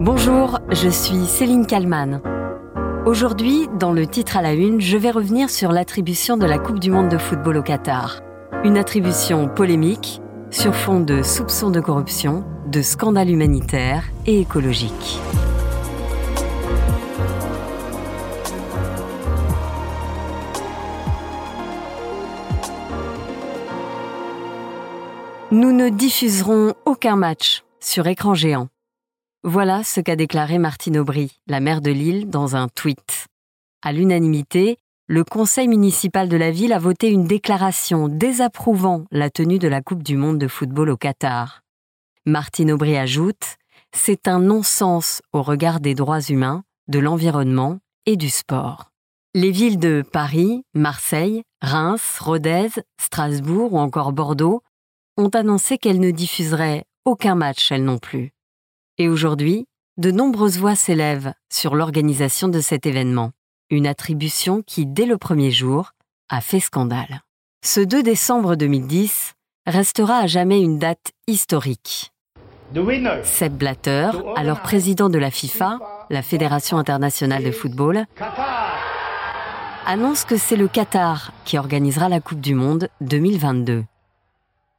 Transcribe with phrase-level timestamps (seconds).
[0.00, 2.20] Bonjour, je suis Céline Kalman.
[3.04, 6.78] Aujourd'hui, dans le titre à la une, je vais revenir sur l'attribution de la Coupe
[6.78, 8.20] du Monde de football au Qatar.
[8.62, 10.22] Une attribution polémique
[10.52, 15.18] sur fond de soupçons de corruption, de scandales humanitaires et écologiques.
[25.50, 28.68] Nous ne diffuserons aucun match sur écran géant.
[29.44, 33.26] Voilà ce qu'a déclaré Martine Aubry, la maire de Lille, dans un tweet.
[33.82, 39.60] À l'unanimité, le conseil municipal de la ville a voté une déclaration désapprouvant la tenue
[39.60, 41.62] de la Coupe du monde de football au Qatar.
[42.26, 43.56] Martine Aubry ajoute
[43.94, 48.90] C'est un non-sens au regard des droits humains, de l'environnement et du sport.
[49.34, 52.70] Les villes de Paris, Marseille, Reims, Rodez,
[53.00, 54.62] Strasbourg ou encore Bordeaux
[55.16, 58.32] ont annoncé qu'elles ne diffuseraient aucun match, elles non plus.
[58.98, 59.66] Et aujourd'hui,
[59.96, 63.30] de nombreuses voix s'élèvent sur l'organisation de cet événement,
[63.70, 65.92] une attribution qui, dès le premier jour,
[66.28, 67.22] a fait scandale.
[67.64, 69.34] Ce 2 décembre 2010
[69.66, 72.12] restera à jamais une date historique.
[73.22, 75.78] Seb Blatter, alors président de la FIFA,
[76.10, 78.04] la Fédération internationale de football,
[79.86, 83.84] annonce que c'est le Qatar qui organisera la Coupe du Monde 2022.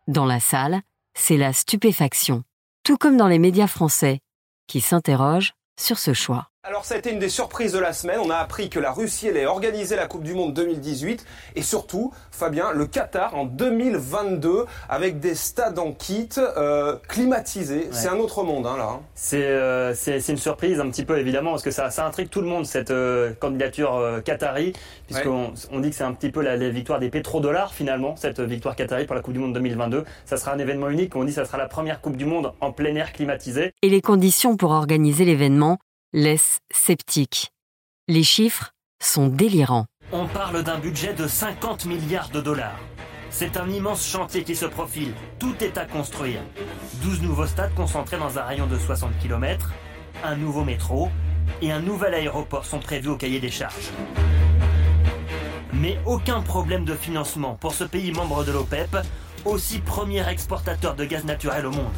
[0.08, 0.82] Dans la salle,
[1.16, 2.44] c'est la stupéfaction,
[2.90, 4.20] tout comme dans les médias français,
[4.66, 6.49] qui s'interrogent sur ce choix.
[6.70, 8.20] Alors ça a été une des surprises de la semaine.
[8.24, 12.14] On a appris que la Russie allait organiser la Coupe du Monde 2018 et surtout,
[12.30, 17.88] Fabien, le Qatar en 2022 avec des stades en kit euh, climatisés.
[17.92, 18.90] C'est un autre monde hein, là.
[18.92, 19.02] Hein.
[19.34, 22.48] Euh, c'est une surprise un petit peu évidemment parce que ça, ça intrigue tout le
[22.48, 24.74] monde cette euh, candidature qatari
[25.08, 28.42] puisqu'on on dit que c'est un petit peu la, la victoire des pétrodollars finalement cette
[28.42, 30.04] victoire qatari pour la Coupe du Monde 2022.
[30.26, 31.16] Ça sera un événement unique.
[31.16, 33.74] On dit que ça sera la première Coupe du Monde en plein air climatisé.
[33.82, 35.80] Et les conditions pour organiser l'événement
[36.14, 37.52] laisse sceptique.
[38.08, 38.72] Les chiffres
[39.02, 39.86] sont délirants.
[40.12, 42.80] On parle d'un budget de 50 milliards de dollars.
[43.30, 45.14] C'est un immense chantier qui se profile.
[45.38, 46.42] Tout est à construire.
[47.04, 49.72] 12 nouveaux stades concentrés dans un rayon de 60 km,
[50.24, 51.10] un nouveau métro
[51.62, 53.92] et un nouvel aéroport sont prévus au cahier des charges.
[55.74, 58.98] Mais aucun problème de financement pour ce pays membre de l'OPEP,
[59.46, 61.94] aussi premier exportateur de gaz naturel au monde.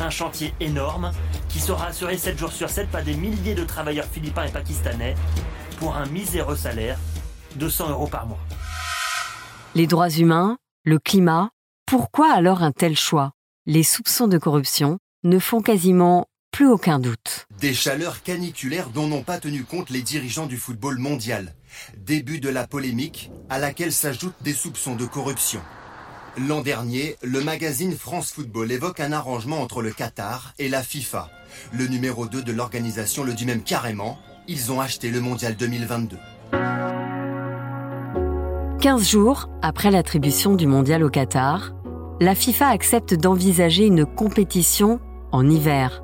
[0.00, 1.12] Un chantier énorme
[1.56, 5.14] qui sera assuré 7 jours sur 7 par des milliers de travailleurs philippins et pakistanais
[5.78, 6.98] pour un miséreux salaire
[7.54, 8.38] de 100 euros par mois.
[9.74, 11.48] Les droits humains, le climat,
[11.86, 13.32] pourquoi alors un tel choix?
[13.64, 17.46] Les soupçons de corruption ne font quasiment plus aucun doute.
[17.58, 21.54] Des chaleurs caniculaires dont n'ont pas tenu compte les dirigeants du football mondial.
[21.96, 25.62] Début de la polémique à laquelle s'ajoutent des soupçons de corruption.
[26.38, 31.30] L'an dernier, le magazine France Football évoque un arrangement entre le Qatar et la FIFA.
[31.72, 36.18] Le numéro 2 de l'organisation le dit même carrément, ils ont acheté le Mondial 2022.
[38.80, 41.74] 15 jours après l'attribution du Mondial au Qatar,
[42.20, 45.00] la FIFA accepte d'envisager une compétition
[45.32, 46.02] en hiver,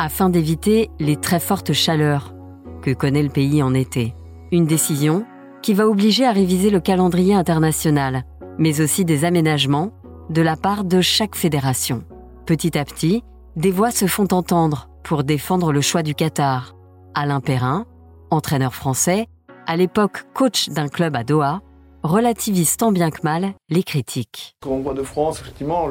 [0.00, 2.34] afin d'éviter les très fortes chaleurs
[2.82, 4.12] que connaît le pays en été.
[4.50, 5.24] Une décision
[5.62, 8.24] qui va obliger à réviser le calendrier international
[8.58, 9.92] mais aussi des aménagements
[10.30, 12.04] de la part de chaque fédération.
[12.44, 13.22] Petit à petit,
[13.56, 16.74] des voix se font entendre pour défendre le choix du Qatar.
[17.14, 17.86] Alain Perrin,
[18.30, 19.26] entraîneur français,
[19.66, 21.62] à l'époque coach d'un club à Doha,
[22.02, 24.56] relativise tant bien que mal les critiques.
[24.60, 25.88] Quand on voit de France, effectivement,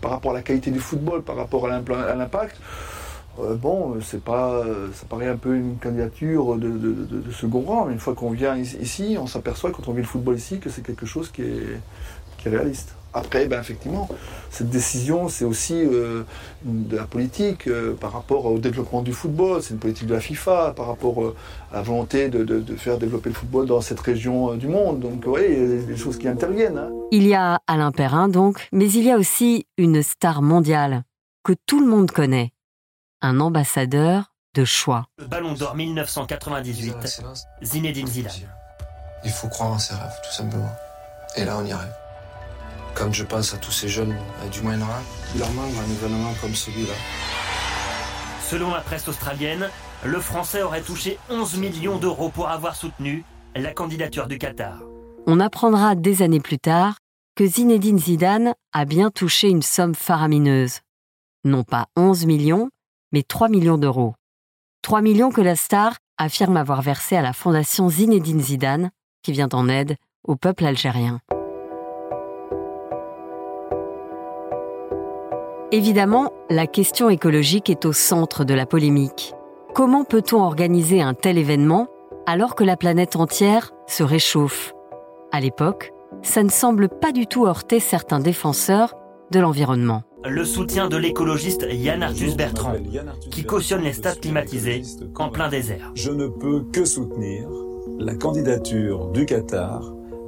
[0.00, 1.80] par rapport à la qualité du football, par rapport à
[2.14, 2.60] l'impact,
[3.40, 7.86] euh, bon, c'est pas, ça paraît un peu une candidature de, second rang.
[7.86, 10.70] Mais une fois qu'on vient ici, on s'aperçoit quand on vit le football ici que
[10.70, 11.80] c'est quelque chose qui est,
[12.46, 12.94] réaliste.
[13.14, 14.06] Après, ben, effectivement,
[14.50, 16.24] cette décision, c'est aussi euh,
[16.64, 19.62] de la politique euh, par rapport au développement du football.
[19.62, 21.32] C'est une politique de la FIFA par rapport
[21.72, 25.00] à la volonté de, faire développer le football dans cette région du monde.
[25.00, 26.76] Donc, oui, il y a des choses qui interviennent.
[26.76, 26.90] Hein.
[27.12, 31.04] Il y a Alain Perrin, donc, mais il y a aussi une star mondiale
[31.44, 32.53] que tout le monde connaît
[33.22, 35.06] un ambassadeur de choix.
[35.18, 37.22] Le Ballon d'Or 1998,
[37.62, 38.32] Zinedine Zidane.
[39.24, 40.72] Il faut croire en ses rêves, tout simplement.
[41.36, 41.92] Et là, on y arrive.
[42.94, 44.16] Quand je pense à tous ces jeunes
[44.52, 45.02] du Moyen-Orient,
[45.36, 46.94] leur manque un événement comme celui-là.
[48.48, 49.68] Selon la presse australienne,
[50.04, 53.24] le Français aurait touché 11 millions d'euros pour avoir soutenu
[53.56, 54.78] la candidature du Qatar.
[55.26, 56.98] On apprendra des années plus tard
[57.34, 60.80] que Zinedine Zidane a bien touché une somme faramineuse.
[61.44, 62.68] Non pas 11 millions,
[63.14, 64.14] mais 3 millions d'euros.
[64.82, 68.90] 3 millions que la star affirme avoir versé à la fondation Zinedine Zidane,
[69.22, 69.94] qui vient en aide
[70.26, 71.20] au peuple algérien.
[75.70, 79.32] Évidemment, la question écologique est au centre de la polémique.
[79.76, 81.86] Comment peut-on organiser un tel événement
[82.26, 84.72] alors que la planète entière se réchauffe?
[85.30, 88.94] À l'époque, ça ne semble pas du tout heurter certains défenseurs
[89.30, 90.02] de l'environnement.
[90.26, 92.72] Le soutien de l'écologiste Yann Arthus Bertrand,
[93.30, 94.80] qui cautionne les stades climatisés
[95.16, 95.92] en plein désert.
[95.94, 97.46] Je ne peux que soutenir
[97.98, 99.82] la candidature du Qatar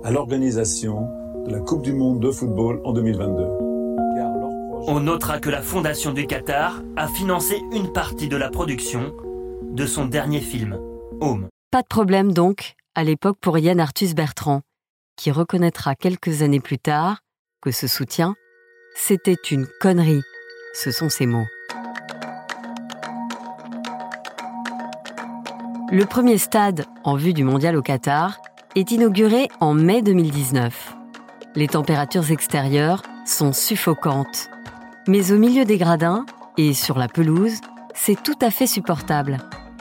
[0.04, 1.08] à l'organisation
[1.46, 3.46] de la Coupe du Monde de football en 2022.
[4.88, 9.14] On notera que la Fondation du Qatar a financé une partie de la production
[9.62, 10.78] de son dernier film,
[11.22, 11.48] Home.
[11.70, 14.60] Pas de problème donc, à l'époque pour Yann Arthus Bertrand,
[15.16, 17.22] qui reconnaîtra quelques années plus tard
[17.62, 18.36] que ce soutien,
[18.96, 20.22] c'était une connerie.
[20.74, 21.46] Ce sont ses mots.
[25.92, 28.40] Le premier stade en vue du mondial au Qatar
[28.74, 30.96] est inauguré en mai 2019.
[31.54, 34.48] Les températures extérieures sont suffocantes.
[35.06, 36.26] Mais au milieu des gradins
[36.56, 37.60] et sur la pelouse,
[37.94, 39.38] c'est tout à fait supportable,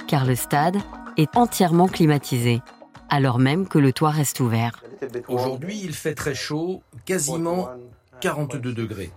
[0.07, 0.77] car le stade
[1.17, 2.61] est entièrement climatisé,
[3.09, 4.83] alors même que le toit reste ouvert.
[5.27, 7.69] Aujourd'hui, il fait très chaud, quasiment
[8.25, 9.11] 42 degrés.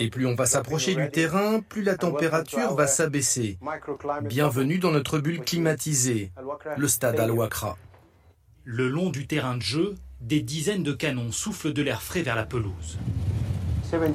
[0.00, 3.56] Et plus on va s'approcher du terrain, plus la température va s'abaisser.
[4.24, 6.32] Bienvenue dans notre bulle climatisée,
[6.76, 7.78] le stade Al-Wakra.
[8.64, 12.34] Le long du terrain de jeu, des dizaines de canons soufflent de l'air frais vers
[12.34, 12.98] la pelouse.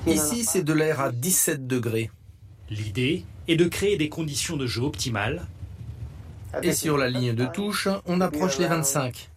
[0.06, 2.12] Ici, c'est de l'air à 17 degrés.
[2.70, 5.48] L'idée est de créer des conditions de jeu optimales.
[6.64, 9.30] Et sur la ligne de touche, on approche les 25.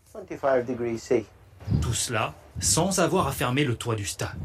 [1.81, 4.39] Tout cela sans avoir à fermer le toit du stade.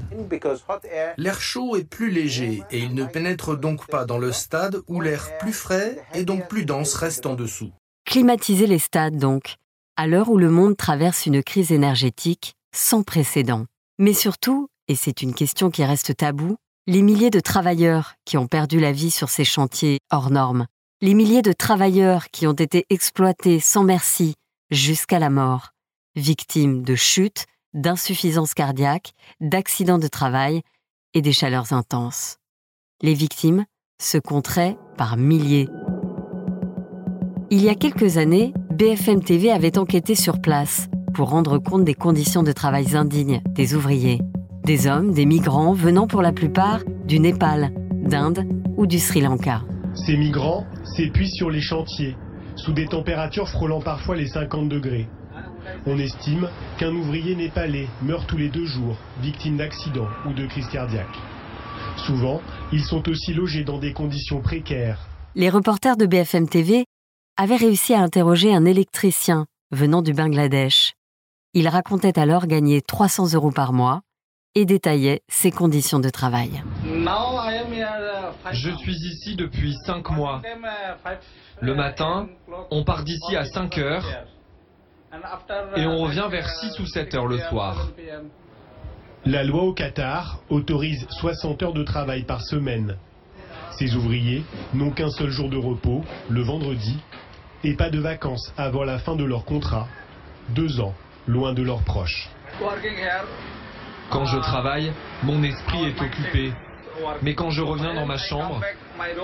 [1.18, 5.02] L'air chaud est plus léger et il ne pénètre donc pas dans le stade où
[5.02, 7.72] l'air plus frais et donc plus dense reste en dessous.
[8.06, 9.56] Climatiser les stades donc,
[9.96, 13.66] à l'heure où le monde traverse une crise énergétique sans précédent.
[14.00, 16.56] Mais surtout, et c'est une question qui reste taboue,
[16.88, 20.66] les milliers de travailleurs qui ont perdu la vie sur ces chantiers hors normes,
[21.02, 24.34] les milliers de travailleurs qui ont été exploités sans merci
[24.72, 25.72] jusqu'à la mort,
[26.20, 30.62] victimes de chutes, d'insuffisance cardiaque, d'accidents de travail
[31.14, 32.38] et des chaleurs intenses.
[33.02, 33.66] Les victimes
[34.02, 35.70] se compteraient par milliers.
[37.52, 41.96] Il y a quelques années, BFM TV avait enquêté sur place pour rendre compte des
[41.96, 44.22] conditions de travail indignes des ouvriers.
[44.64, 48.46] Des hommes, des migrants venant pour la plupart du Népal, d'Inde
[48.78, 49.64] ou du Sri Lanka.
[49.96, 52.16] Ces migrants s'épuisent sur les chantiers,
[52.56, 55.08] sous des températures frôlant parfois les 50 degrés.
[55.86, 60.68] On estime qu'un ouvrier népalais meurt tous les deux jours, victime d'accidents ou de crise
[60.68, 61.18] cardiaque.
[61.98, 65.00] Souvent, ils sont aussi logés dans des conditions précaires.
[65.36, 66.86] Les reporters de BFM TV
[67.38, 70.94] avaient réussi à interroger un électricien venant du Bangladesh.
[71.54, 74.02] Il racontait alors gagner 300 euros par mois
[74.56, 76.64] et détaillait ses conditions de travail.
[78.52, 80.42] Je suis ici depuis 5 mois.
[81.62, 82.28] Le matin,
[82.72, 84.06] on part d'ici à 5 heures
[85.76, 87.88] et on revient vers 6 ou 7 heures le soir.
[89.26, 92.98] La loi au Qatar autorise 60 heures de travail par semaine.
[93.72, 96.98] Ces ouvriers n'ont qu'un seul jour de repos, le vendredi,
[97.64, 99.88] et pas de vacances avant la fin de leur contrat,
[100.50, 100.94] deux ans
[101.28, 102.30] loin de leurs proches.
[104.10, 104.92] Quand je travaille,
[105.24, 106.54] mon esprit est occupé.
[107.22, 108.62] Mais quand je reviens dans ma chambre,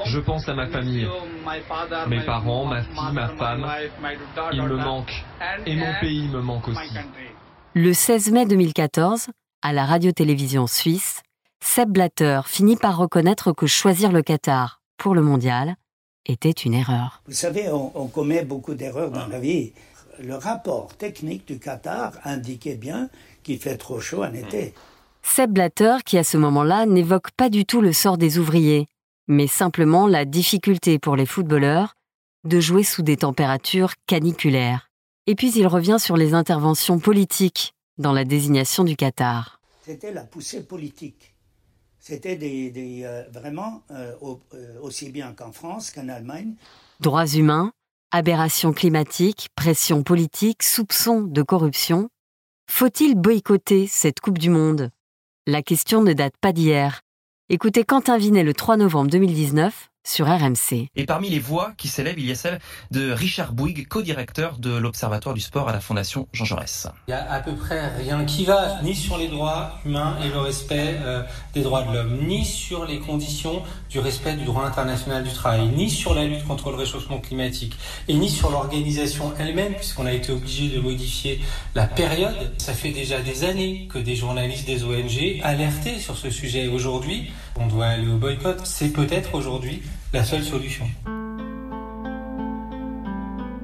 [0.06, 1.08] je pense à ma famille.
[2.08, 3.66] Mes parents, ma fille, ma femme,
[4.52, 5.24] ils me manquent.
[5.66, 6.94] Et mon pays me manque aussi.
[7.74, 9.28] Le 16 mai 2014,
[9.62, 11.22] à la radio-télévision suisse,
[11.62, 15.76] Seb Blatter finit par reconnaître que choisir le Qatar pour le mondial
[16.26, 17.22] était une erreur.
[17.28, 19.74] Vous savez, on, on commet beaucoup d'erreurs dans la vie.
[20.24, 23.10] Le rapport technique du Qatar indiquait bien
[23.44, 24.74] qu'il fait trop chaud en été.
[25.28, 28.88] Seb Blatter, qui à ce moment-là n'évoque pas du tout le sort des ouvriers,
[29.28, 31.96] mais simplement la difficulté pour les footballeurs
[32.46, 34.88] de jouer sous des températures caniculaires.
[35.28, 39.60] Et puis il revient sur les interventions politiques dans la désignation du Qatar.
[39.82, 41.36] C'était la poussée politique.
[42.00, 46.54] C'était des, des, euh, vraiment, euh, au, euh, aussi bien qu'en France qu'en Allemagne.
[47.02, 47.74] Droits humains,
[48.12, 52.10] aberrations climatiques, pression politique, soupçons de corruption.
[52.70, 54.92] Faut-il boycotter cette Coupe du Monde?
[55.48, 57.02] La question ne date pas d'hier.
[57.50, 60.88] Écoutez Quentin Vinet le 3 novembre 2019 sur RMC.
[60.96, 62.60] Et parmi les voix qui s'élèvent, il y a celle
[62.92, 66.88] de Richard Bouygues, co-directeur de l'Observatoire du sport à la Fondation Jean Jaurès.
[67.08, 70.30] Il n'y a à peu près rien qui va, ni sur les droits humains et
[70.30, 74.64] le respect euh, des droits de l'homme, ni sur les conditions du respect du droit
[74.64, 77.76] international du travail, ni sur la lutte contre le réchauffement climatique,
[78.08, 81.42] et ni sur l'organisation elle-même, puisqu'on a été obligé de modifier
[81.74, 82.54] la période.
[82.60, 86.68] Ça fait déjà des années que des journalistes des ONG alertaient sur ce sujet.
[86.68, 88.62] Aujourd'hui, on doit aller au boycott.
[88.66, 89.82] C'est peut-être aujourd'hui
[90.16, 90.86] la seule solution.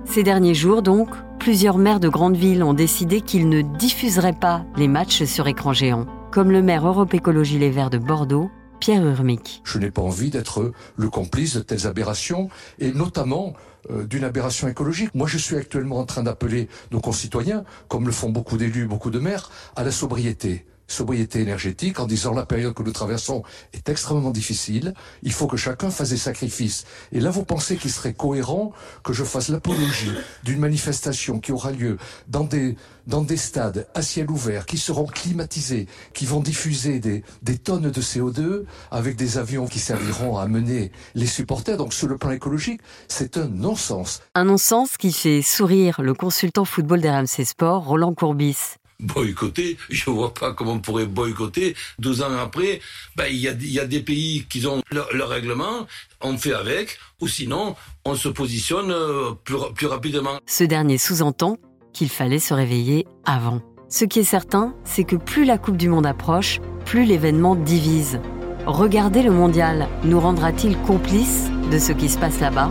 [0.04, 1.08] Ces derniers jours, donc,
[1.40, 5.72] plusieurs maires de grandes villes ont décidé qu'ils ne diffuseraient pas les matchs sur écran
[5.72, 9.62] géant, comme le maire Europe Écologie Les Verts de Bordeaux, Pierre Urmic.
[9.64, 13.54] Je n'ai pas envie d'être le complice de telles aberrations, et notamment
[13.90, 15.16] euh, d'une aberration écologique.
[15.16, 19.10] Moi, je suis actuellement en train d'appeler nos concitoyens, comme le font beaucoup d'élus, beaucoup
[19.10, 23.44] de maires, à la sobriété sobriété énergétique en disant la période que nous traversons
[23.74, 24.94] est extrêmement difficile,
[25.24, 26.86] il faut que chacun fasse des sacrifices.
[27.12, 28.72] Et là, vous pensez qu'il serait cohérent
[29.04, 30.12] que je fasse l'apologie
[30.44, 32.76] d'une manifestation qui aura lieu dans des,
[33.08, 37.90] dans des stades à ciel ouvert, qui seront climatisés, qui vont diffuser des, des tonnes
[37.90, 41.78] de CO2 avec des avions qui serviront à amener les supporters.
[41.78, 44.22] Donc sur le plan écologique, c'est un non-sens.
[44.36, 50.34] Un non-sens qui fait sourire le consultant football d'RMC Sport, Roland Courbis boycotter, je vois
[50.34, 51.76] pas comment on pourrait boycotter.
[52.00, 52.82] Deux ans après,
[53.16, 55.88] ben, il y, a, des pays qui ont leur, règlement,
[56.22, 60.40] on fait avec, ou sinon on se positionne euh, plus, plus rapidement.
[60.46, 61.58] Ce dernier sous-entend
[61.94, 63.62] qu'il fallait se réveiller avant.
[63.90, 68.20] Ce qui est certain, c'est que plus la Coupe du Monde approche, plus l'événement divise.
[68.66, 72.70] Regarder le mondial nous rendra-t-il complices de ce qui se passe là-bas?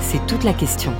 [0.00, 0.92] C'est toute la question.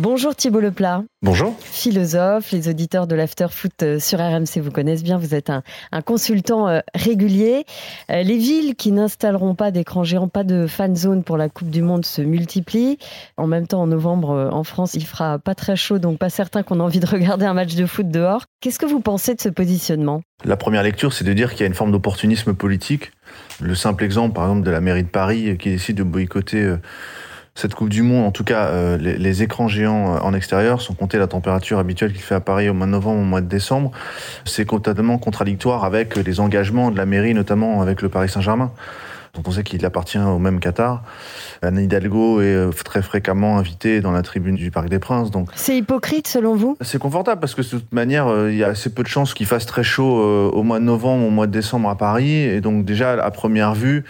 [0.00, 1.02] Bonjour Thibault Leplat.
[1.22, 1.56] Bonjour.
[1.58, 5.62] Philosophe, les auditeurs de l'After Foot euh, sur RMC vous connaissent bien, vous êtes un,
[6.02, 7.64] consultant euh, régulier.
[8.08, 11.70] Euh, les villes qui n'installeront pas d'écran géant, pas de fan zone pour la Coupe
[11.70, 12.96] du Monde se multiplient.
[13.36, 16.62] En même temps, en novembre, en France, il fera pas très chaud, donc pas certain
[16.62, 18.44] qu'on a envie de regarder un match de foot dehors.
[18.60, 20.22] Qu'est-ce que vous pensez de ce positionnement?
[20.44, 23.10] La première lecture, c'est de dire qu'il y a une forme d'opportunisme politique.
[23.60, 26.76] Le simple exemple, par exemple, de la mairie de Paris qui décide de boycotter
[27.58, 30.94] cette Coupe du Monde, en tout cas, euh, les, écrans géants euh, en extérieur sont
[30.94, 33.40] comptés à la température habituelle qu'il fait à Paris au mois de novembre, au mois
[33.40, 33.90] de décembre.
[34.44, 38.70] C'est totalement contradictoire avec les engagements de la mairie, notamment avec le Paris Saint-Germain
[39.34, 41.02] dont on sait qu'il appartient au même Qatar.
[41.62, 45.30] Anne Hidalgo est euh, très fréquemment invitée dans la tribune du Parc des Princes.
[45.30, 46.76] Donc c'est hypocrite selon vous?
[46.80, 49.46] C'est confortable parce que de toute manière, il y a assez peu de chances qu'il
[49.46, 52.32] fasse très chaud au mois de novembre, au mois de décembre à Paris.
[52.32, 54.04] Et donc déjà à première vue,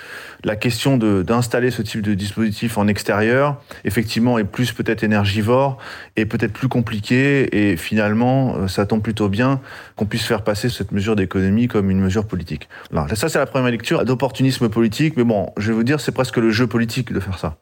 [0.45, 5.79] la question d'installer ce type de dispositif en extérieur, effectivement, est plus peut-être énergivore
[6.17, 7.71] et peut-être plus compliqué.
[7.71, 9.61] Et finalement, euh, ça tombe plutôt bien
[9.97, 12.69] qu'on puisse faire passer cette mesure d'économie comme une mesure politique.
[12.93, 15.08] Alors, ça, c'est la première lecture d'opportunisme politique.
[15.17, 17.57] Mais bon, je vais vous dire, c'est presque le jeu politique de faire ça.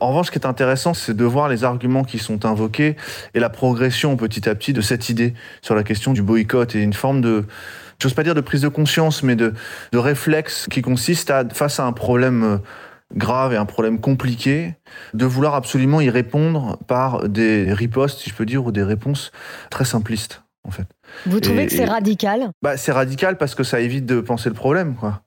[0.00, 2.96] En revanche, ce qui est intéressant, c'est de voir les arguments qui sont invoqués
[3.34, 6.82] et la progression petit à petit de cette idée sur la question du boycott et
[6.82, 7.44] une forme de
[8.00, 9.54] j'ose pas dire de prise de conscience, mais de,
[9.92, 12.58] de réflexe qui consiste à, face à un problème euh,
[13.14, 14.74] grave et un problème compliqué,
[15.14, 19.32] de vouloir absolument y répondre par des ripostes, si je peux dire, ou des réponses
[19.70, 20.86] très simplistes, en fait.
[21.26, 22.50] Vous trouvez que c'est radical?
[22.62, 25.22] Bah, C'est radical parce que ça évite de penser le problème, quoi.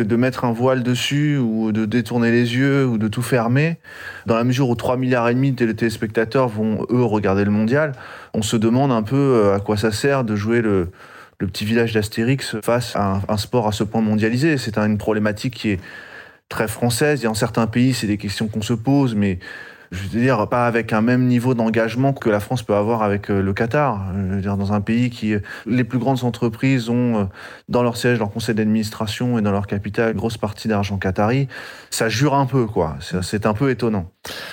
[0.00, 3.78] De mettre un voile dessus, ou de détourner les yeux, ou de tout fermer.
[4.26, 7.92] Dans la mesure où 3 milliards et demi de téléspectateurs vont, eux, regarder le mondial,
[8.32, 10.88] on se demande un peu euh, à quoi ça sert de jouer le,
[11.38, 14.58] le petit village d'Astérix face à un, sport à ce point mondialisé.
[14.58, 15.80] C'est une problématique qui est
[16.48, 17.24] très française.
[17.24, 19.38] Et en certains pays, c'est des questions qu'on se pose, mais
[19.94, 23.30] je veux dire, pas avec un même niveau d'engagement que la France peut avoir avec
[23.30, 24.04] euh, le Qatar.
[24.14, 25.34] Je veux dire, dans un pays qui,
[25.66, 27.24] les plus grandes entreprises ont euh,
[27.68, 31.48] dans leur siège, leur conseil d'administration et dans leur capital une grosse partie d'argent qatari.
[31.90, 32.96] Ça jure un peu, quoi.
[33.22, 34.10] C'est un peu étonnant.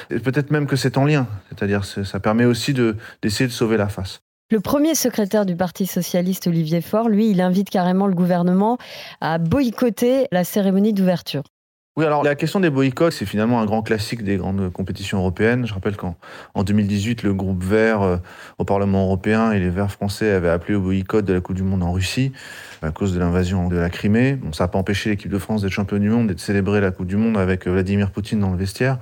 [0.09, 1.27] Et peut-être même que c'est en lien.
[1.49, 4.21] C'est-à-dire, ça permet aussi d'essayer de sauver la face.
[4.51, 8.77] Le premier secrétaire du Parti socialiste, Olivier Faure, lui, il invite carrément le gouvernement
[9.21, 11.43] à boycotter la cérémonie d'ouverture.
[11.97, 15.67] Oui, alors la question des boycotts, c'est finalement un grand classique des grandes compétitions européennes.
[15.67, 16.15] Je rappelle qu'en
[16.55, 18.15] 2018, le groupe Vert euh,
[18.59, 21.63] au Parlement européen et les Verts français avaient appelé au boycott de la Coupe du
[21.63, 22.31] Monde en Russie
[22.81, 24.35] à cause de l'invasion de la Crimée.
[24.35, 26.79] Bon, ça n'a pas empêché l'équipe de France d'être championne du monde et de célébrer
[26.79, 28.97] la Coupe du Monde avec euh, Vladimir Poutine dans le vestiaire.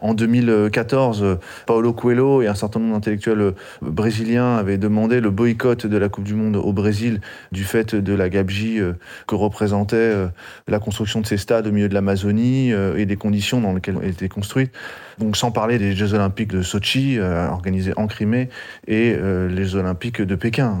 [0.00, 5.86] En 2014, Paulo Coelho et un certain nombre d'intellectuels euh, brésiliens avaient demandé le boycott
[5.86, 7.20] de la Coupe du Monde au Brésil
[7.52, 8.92] du fait de la gabegie euh,
[9.26, 10.26] que représentait euh,
[10.68, 14.10] la construction de ces stades au milieu de l'Amazonie et des conditions dans lesquelles elles
[14.10, 14.72] étaient construites.
[15.18, 18.48] Donc sans parler des Jeux Olympiques de Sochi, organisés en Crimée,
[18.86, 20.76] et les Jeux Olympiques de Pékin.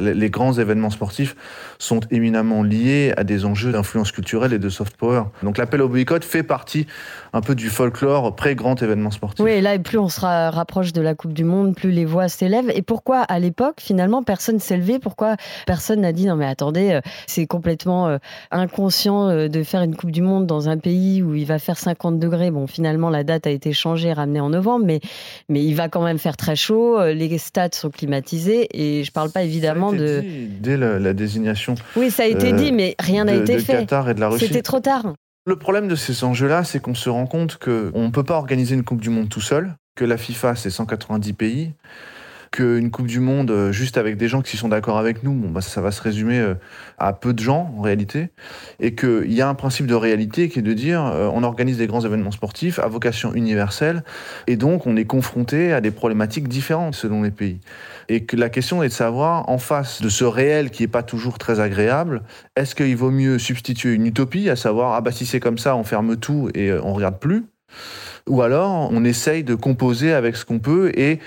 [0.00, 1.36] Les grands événements sportifs
[1.78, 5.24] sont éminemment liés à des enjeux d'influence culturelle et de soft power.
[5.42, 6.86] Donc l'appel au boycott fait partie
[7.32, 9.44] un peu du folklore après grand événement sportif.
[9.44, 12.26] Oui, et là, plus on se rapproche de la Coupe du Monde, plus les voix
[12.26, 12.72] s'élèvent.
[12.74, 14.98] Et pourquoi, à l'époque, finalement, personne s'est levé?
[14.98, 18.18] Pourquoi personne n'a dit non, mais attendez, euh, c'est complètement euh,
[18.50, 21.78] inconscient euh, de faire une Coupe du Monde dans un pays où il va faire
[21.78, 22.50] 50 degrés?
[22.50, 24.98] Bon, finalement, la date a été changée, ramenée en novembre, mais,
[25.48, 27.00] mais il va quand même faire très chaud.
[27.00, 30.24] Les stades sont climatisés et je ne parle pas évidemment de.
[30.60, 31.76] dès la, désignation.
[31.94, 33.86] Oui, ça a été dit, mais rien n'a été fait.
[34.36, 35.14] C'était trop tard.
[35.44, 38.76] Le problème de ces enjeux-là, c'est qu'on se rend compte qu'on ne peut pas organiser
[38.76, 41.74] une Coupe du Monde tout seul, que la FIFA, c'est 190 pays,
[42.52, 45.48] qu'une Coupe du Monde euh, juste avec des gens qui sont d'accord avec nous, bon,
[45.48, 46.54] bah, ça va se résumer euh,
[46.98, 48.28] à peu de gens en réalité,
[48.78, 51.78] et qu'il y a un principe de réalité qui est de dire euh, on organise
[51.78, 54.04] des grands événements sportifs à vocation universelle,
[54.46, 57.58] et donc on est confronté à des problématiques différentes selon les pays.
[58.10, 61.02] Et que la question est de savoir, en face de ce réel qui n'est pas
[61.02, 62.22] toujours très agréable,
[62.54, 65.74] est-ce qu'il vaut mieux substituer une utopie, à savoir ah bah si c'est comme ça,
[65.74, 67.44] on ferme tout et on regarde plus,
[68.28, 71.18] ou alors on essaye de composer avec ce qu'on peut et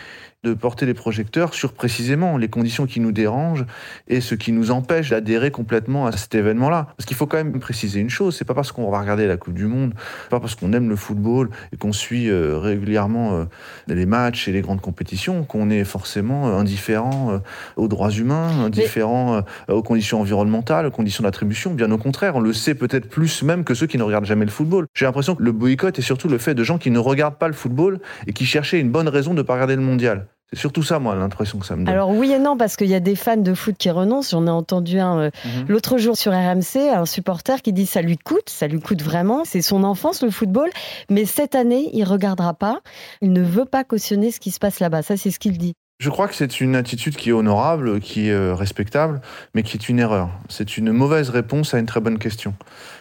[0.46, 3.66] de porter les projecteurs sur précisément les conditions qui nous dérangent
[4.08, 6.88] et ce qui nous empêche d'adhérer complètement à cet événement-là.
[6.96, 9.38] Parce qu'il faut quand même préciser une chose, c'est pas parce qu'on va regarder la
[9.38, 9.94] Coupe du Monde,
[10.30, 13.46] pas parce qu'on aime le football et qu'on suit euh, régulièrement euh,
[13.88, 17.42] les matchs et les grandes compétitions qu'on est forcément euh, indifférent
[17.76, 21.74] aux droits humains, indifférent aux conditions environnementales, aux conditions d'attribution.
[21.74, 24.46] Bien au contraire, on le sait peut-être plus même que ceux qui ne regardent jamais
[24.46, 24.86] le football.
[24.94, 27.48] J'ai l'impression que le boycott est surtout le fait de gens qui ne regardent pas
[27.48, 30.28] le football et qui cherchaient une bonne raison de ne pas regarder le mondial.
[30.52, 31.94] C'est surtout ça, moi, l'impression que ça me donne.
[31.94, 34.32] Alors oui et non, parce qu'il y a des fans de foot qui renoncent.
[34.32, 35.66] J'en ai entendu un euh, mhm.
[35.68, 39.44] l'autre jour sur RMC, un supporter qui dit ça lui coûte, ça lui coûte vraiment.
[39.44, 40.70] C'est son enfance, le football.
[41.10, 42.82] Mais cette année, il regardera pas.
[43.22, 45.02] Il ne veut pas cautionner ce qui se passe là-bas.
[45.02, 45.74] Ça, c'est ce qu'il dit.
[45.98, 49.22] Je crois que c'est une attitude qui est honorable, qui est euh, respectable,
[49.54, 50.30] mais qui est une erreur.
[50.50, 52.54] C'est une mauvaise réponse à une très bonne question.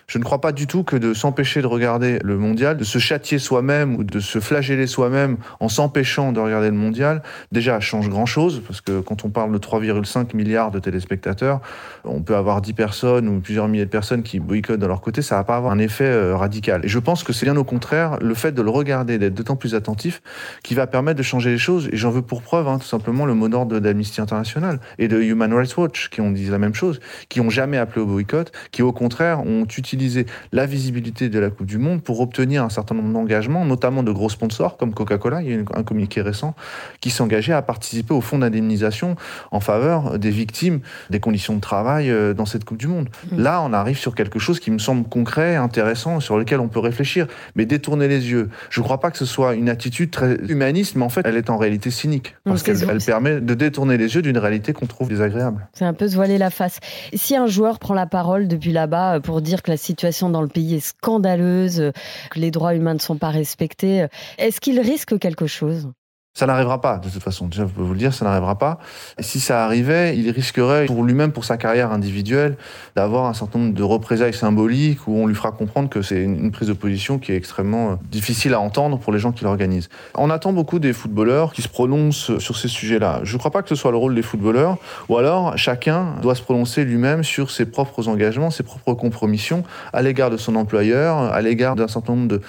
[0.06, 2.98] Je ne crois pas du tout que de s'empêcher de regarder le mondial, de se
[2.98, 8.10] châtier soi-même ou de se flageller soi-même en s'empêchant de regarder le mondial, déjà change
[8.10, 11.60] grand-chose, parce que quand on parle de 3,5 milliards de téléspectateurs,
[12.04, 15.22] on peut avoir 10 personnes ou plusieurs milliers de personnes qui boycottent de leur côté,
[15.22, 16.84] ça va pas avoir un effet euh, radical.
[16.84, 19.56] Et je pense que c'est bien au contraire le fait de le regarder, d'être d'autant
[19.56, 20.20] plus attentif,
[20.62, 21.88] qui va permettre de changer les choses.
[21.92, 25.20] Et j'en veux pour preuve hein, tout simplement le mot d'ordre d'Amnesty International et de
[25.20, 28.52] Human Rights Watch, qui ont dit la même chose, qui ont jamais appelé au boycott,
[28.70, 32.62] qui au contraire ont utilisé utiliser la visibilité de la Coupe du Monde pour obtenir
[32.64, 35.42] un certain nombre d'engagements, notamment de gros sponsors comme Coca-Cola.
[35.42, 36.54] Il y a un communiqué récent
[37.00, 39.16] qui s'engageait à participer au fonds d'indemnisation
[39.50, 40.80] en faveur des victimes
[41.10, 43.08] des conditions de travail euh, dans cette Coupe du Monde.
[43.30, 43.40] Mmh.
[43.40, 46.80] Là, on arrive sur quelque chose qui me semble concret, intéressant, sur lequel on peut
[46.80, 47.26] réfléchir.
[47.54, 50.96] Mais détourner les yeux, je ne crois pas que ce soit une attitude très humaniste,
[50.96, 52.34] mais en fait, elle est en réalité cynique.
[52.44, 55.68] Parce qu'elle permet de détourner les yeux d'une réalité qu'on trouve désagréable.
[55.72, 56.78] C'est un peu se voiler la face.
[57.12, 60.48] Si un joueur prend la parole depuis là-bas pour dire que la situation dans le
[60.48, 61.92] pays est scandaleuse,
[62.34, 64.06] les droits humains ne sont pas respectés.
[64.38, 65.88] Est-ce qu'il risque quelque chose?
[66.36, 67.48] Ça n'arrivera pas, de toute façon.
[67.52, 68.80] Je peux vous le dire, ça n'arrivera pas.
[69.18, 72.56] Et si ça arrivait, il risquerait, pour lui-même, pour sa carrière individuelle,
[72.96, 76.50] d'avoir un certain nombre de représailles symboliques où on lui fera comprendre que c'est une
[76.50, 79.88] prise de position qui est extrêmement euh, difficile à entendre pour les gens qui l'organisent.
[80.16, 83.20] On attend beaucoup des footballeurs qui se prononcent sur ces sujets-là.
[83.22, 86.34] Je ne crois pas que ce soit le rôle des footballeurs, ou alors chacun doit
[86.34, 91.16] se prononcer lui-même sur ses propres engagements, ses propres compromissions à l'égard de son employeur,
[91.16, 92.40] à l'égard d'un certain nombre de...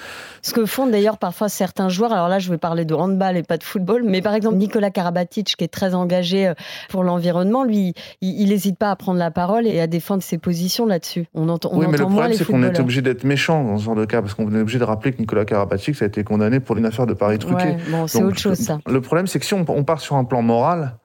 [0.46, 3.42] Ce que font d'ailleurs parfois certains joueurs, alors là je vais parler de handball et
[3.42, 6.54] pas de football, mais par exemple, Nicolas Karabatic, qui est très engagé euh,
[6.88, 10.86] pour l'environnement, lui, il n'hésite pas à prendre la parole et à défendre ses positions
[10.86, 11.26] là-dessus.
[11.34, 13.96] On entend, oui, mais le problème, c'est qu'on est obligé d'être méchant dans ce genre
[13.96, 16.60] de cas, parce qu'on est obligé de rappeler que Nicolas Karabatic, ça a été condamné
[16.60, 17.78] pour une affaire de paris truqué.
[17.90, 18.78] bon, c'est autre chose, ça.
[18.86, 20.96] Le problème, c'est que si on, part sur un plan moral,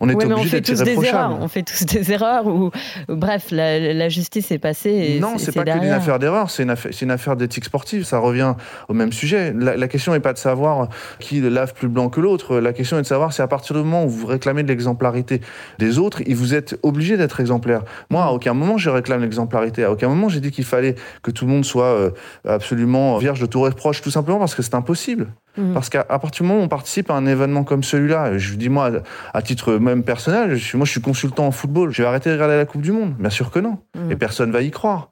[0.00, 1.34] on est obligé d'être irréprochable.
[1.40, 2.72] On fait tous des erreurs, ou
[3.08, 4.90] bref, la, justice est passée.
[4.90, 8.02] Et non, c'est pas qu'une affaire d'erreur, c'est une affaire, une affaire d'éthique sportive.
[8.02, 8.54] Ça revient
[8.88, 9.52] au même sujet.
[9.56, 10.88] La, la question n'est pas de savoir
[11.20, 12.58] qui lave plus blanc que l'autre.
[12.58, 15.40] La question est de savoir si à partir du moment où vous réclamez de l'exemplarité
[15.78, 17.82] des autres, vous êtes obligé d'être exemplaire.
[18.10, 19.84] Moi, à aucun moment, je réclame l'exemplarité.
[19.84, 22.10] À aucun moment, j'ai dit qu'il fallait que tout le monde soit euh,
[22.46, 25.28] absolument vierge de tout reproche, tout simplement parce que c'est impossible.
[25.56, 25.74] Mmh.
[25.74, 28.56] Parce qu'à partir du moment où on participe à un événement comme celui-là, je vous
[28.56, 28.90] dis moi,
[29.34, 32.30] à titre même personnel, je suis, moi je suis consultant en football, je vais arrêter
[32.30, 33.78] de regarder la Coupe du Monde Bien sûr que non.
[33.94, 34.12] Mmh.
[34.12, 35.10] Et personne va y croire.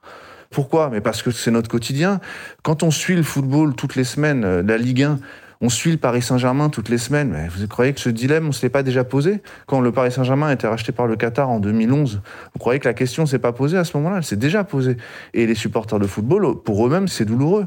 [0.57, 0.89] Pourquoi?
[0.89, 2.19] Mais parce que c'est notre quotidien.
[2.63, 5.19] Quand on suit le football toutes les semaines, euh, la Ligue 1,
[5.61, 7.29] on suit le Paris Saint-Germain toutes les semaines.
[7.29, 9.43] Mais vous croyez que ce dilemme, on ne se l'est pas déjà posé?
[9.67, 12.23] Quand le Paris Saint-Germain a été racheté par le Qatar en 2011,
[12.55, 14.17] vous croyez que la question ne s'est pas posée à ce moment-là?
[14.17, 14.97] Elle s'est déjà posée.
[15.35, 17.67] Et les supporters de football, pour eux-mêmes, c'est douloureux.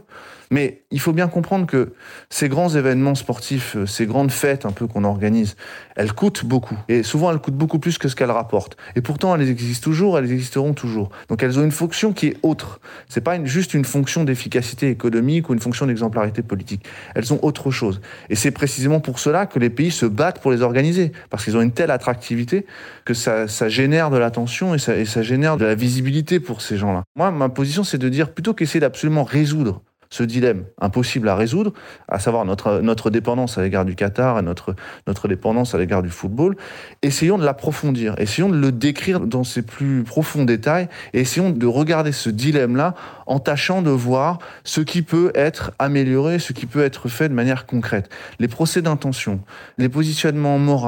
[0.51, 1.93] Mais il faut bien comprendre que
[2.29, 5.55] ces grands événements sportifs, euh, ces grandes fêtes un peu qu'on organise,
[5.95, 6.77] elles coûtent beaucoup.
[6.87, 8.75] Et souvent, elles coûtent beaucoup plus que ce qu'elles rapportent.
[8.95, 11.09] Et pourtant, elles existent toujours, elles existeront toujours.
[11.27, 12.79] Donc elles ont une fonction qui est autre.
[13.07, 16.83] C'est pas juste une fonction d'efficacité économique ou une fonction d'exemplarité politique.
[17.13, 18.01] Elles ont autre chose.
[18.29, 21.11] Et c'est précisément pour cela que les pays se battent pour les organiser.
[21.29, 22.65] Parce qu'ils ont une telle attractivité
[23.05, 26.61] que ça, ça génère de l'attention et ça, et ça génère de la visibilité pour
[26.61, 27.03] ces gens-là.
[27.15, 31.73] Moi, ma position, c'est de dire plutôt qu'essayer d'absolument résoudre ce dilemme impossible à résoudre,
[32.07, 34.75] à savoir notre, notre dépendance à l'égard du Qatar et notre,
[35.07, 36.55] notre dépendance à l'égard du football,
[37.01, 42.11] essayons de l'approfondir, essayons de le décrire dans ses plus profonds détails essayons de regarder
[42.11, 42.95] ce dilemme-là
[43.27, 47.33] en tâchant de voir ce qui peut être amélioré, ce qui peut être fait de
[47.33, 48.09] manière concrète.
[48.39, 49.41] Les procès d'intention,
[49.77, 50.79] les positionnements moraux,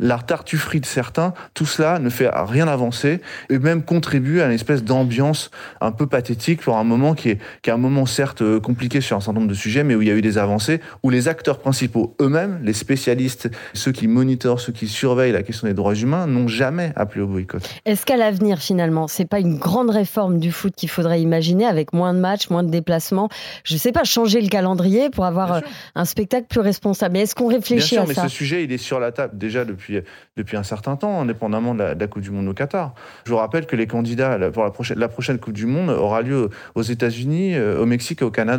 [0.00, 4.52] la tartufferie de certains, tout cela ne fait rien avancer et même contribue à une
[4.52, 8.42] espèce d'ambiance un peu pathétique pour un moment qui est, qui est un moment certes
[8.64, 10.80] compliqué sur un certain nombre de sujets, mais où il y a eu des avancées,
[11.04, 15.68] où les acteurs principaux eux-mêmes, les spécialistes, ceux qui monitorent, ceux qui surveillent la question
[15.68, 17.62] des droits humains, n'ont jamais appelé au boycott.
[17.84, 21.92] Est-ce qu'à l'avenir, finalement, c'est pas une grande réforme du foot qu'il faudrait imaginer avec
[21.92, 23.28] moins de matchs, moins de déplacements?
[23.62, 25.60] Je sais pas, changer le calendrier pour avoir
[25.94, 27.12] un spectacle plus responsable.
[27.12, 28.22] Mais est-ce qu'on réfléchit Bien sûr, à mais ça?
[28.22, 30.00] ce sujet, il est sur la table déjà depuis,
[30.36, 32.94] depuis un certain temps, indépendamment de la, de la Coupe du Monde au Qatar.
[33.26, 36.22] Je vous rappelle que les candidats pour la prochaine, la prochaine Coupe du Monde aura
[36.22, 38.53] lieu aux États-Unis, euh, au Mexique et au Canada.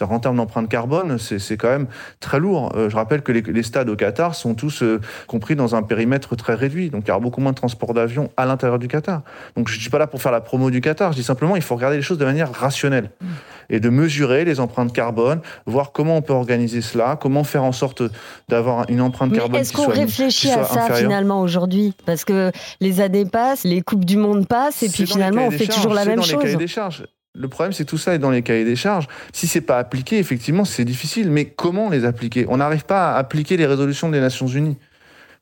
[0.00, 1.86] En termes d'empreinte carbone, c'est quand même
[2.20, 2.72] très lourd.
[2.74, 5.82] Euh, je rappelle que les, les, stades au Qatar sont tous euh, compris dans un
[5.82, 6.90] périmètre très réduit.
[6.90, 9.22] Donc il y aura beaucoup moins de transport d'avions à l'intérieur du Qatar.
[9.56, 11.12] Donc je ne suis pas là pour faire la promo du Qatar.
[11.12, 13.10] Je dis simplement il faut regarder les choses de manière rationnelle
[13.70, 17.72] et de mesurer les empreintes carbone, voir comment on peut organiser cela, comment faire en
[17.72, 18.02] sorte
[18.48, 20.96] d'avoir une empreinte Mais carbone est-ce qu'on réfléchit à ça inférieure.
[20.96, 21.94] finalement aujourd'hui?
[22.04, 25.66] Parce que les années passent, les Coupes du Monde passent, et puis finalement on fait
[25.66, 26.52] toujours la même c'est dans les chose.
[26.52, 27.04] cahiers des charges.
[27.36, 29.08] Le problème, c'est que tout ça est dans les cahiers des charges.
[29.32, 31.32] Si c'est pas appliqué, effectivement, c'est difficile.
[31.32, 32.46] Mais comment les appliquer?
[32.48, 34.78] On n'arrive pas à appliquer les résolutions des Nations Unies.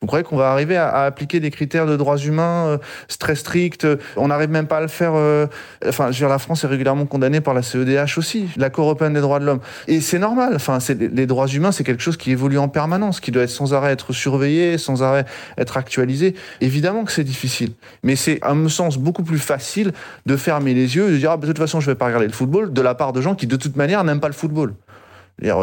[0.02, 2.78] Vous croyez qu'on va arriver à, à appliquer des critères de droits humains euh,
[3.18, 3.86] très stricts
[4.16, 5.12] On n'arrive même pas à le faire.
[5.14, 5.46] euh,
[5.86, 8.84] enfin, je veux dire, la France est régulièrement condamnée par la CEDH aussi, la Cour
[8.86, 9.60] européenne des droits de l'homme.
[9.86, 10.54] Et c'est normal.
[10.56, 13.74] Enfin, les droits humains, c'est quelque chose qui évolue en permanence, qui doit être sans
[13.74, 15.24] arrêt être surveillé, sans arrêt
[15.56, 16.34] être actualisé.
[16.60, 19.92] Évidemment que c'est difficile, mais c'est à mon sens beaucoup plus facile
[20.26, 22.26] de fermer les yeux et de dire ah, de toute façon je vais pas regarder
[22.26, 24.74] le football de la part de gens qui de toute manière n'aiment pas le football.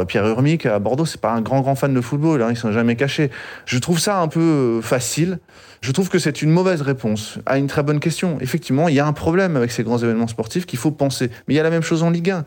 [0.08, 2.72] Pierre Urmic à Bordeaux, c'est pas un grand grand fan de football, hein, ils sont
[2.72, 3.30] jamais cachés.
[3.66, 5.40] Je trouve ça un peu euh, facile.
[5.82, 8.38] Je trouve que c'est une mauvaise réponse à une très bonne question.
[8.42, 11.30] Effectivement, il y a un problème avec ces grands événements sportifs qu'il faut penser.
[11.48, 12.46] Mais il y a la même chose en Ligue 1.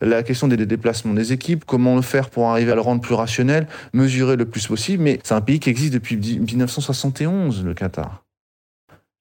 [0.00, 3.14] La question des déplacements des équipes, comment le faire pour arriver à le rendre plus
[3.14, 5.04] rationnel, mesurer le plus possible.
[5.04, 8.21] Mais c'est un pays qui existe depuis 1971, le Qatar.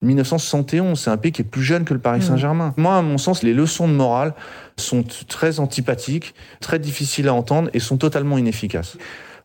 [0.02, 2.74] 1971, c'est un pays qui est plus jeune que le Paris Saint-Germain.
[2.78, 4.34] Moi, à mon sens, les leçons de morale
[4.78, 8.98] sont très antipathiques, très difficiles à entendre et sont totalement inefficaces.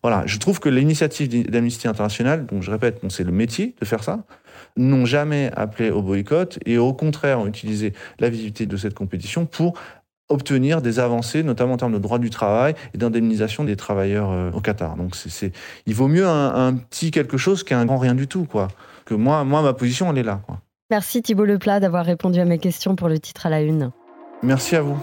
[0.03, 3.85] Voilà, je trouve que l'initiative d'Amnesty International, dont je répète, bon, c'est le métier de
[3.85, 4.25] faire ça,
[4.77, 9.47] n'ont jamais appelé au boycott et au contraire ont utilisé la visibilité de cette compétition
[9.47, 9.75] pour
[10.29, 14.51] obtenir des avancées, notamment en termes de droit du travail et d'indemnisation des travailleurs euh,
[14.53, 14.97] au Qatar.
[14.97, 15.53] Donc, c'est, c'est,
[15.87, 18.69] il vaut mieux un, un petit quelque chose qu'un grand rien du tout, quoi.
[19.07, 20.59] Que moi, moi, ma position, elle est là, quoi.
[20.91, 23.91] Merci Thibault Leplat d'avoir répondu à mes questions pour le titre à la une.
[24.43, 24.99] Merci à vous.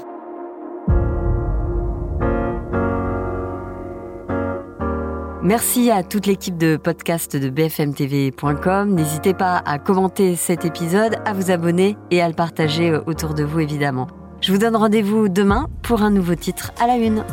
[5.42, 8.94] Merci à toute l'équipe de podcast de bfmtv.com.
[8.94, 13.44] N'hésitez pas à commenter cet épisode, à vous abonner et à le partager autour de
[13.44, 14.08] vous évidemment.
[14.39, 17.26] Je vous donne rendez-vous demain pour un nouveau titre à la une.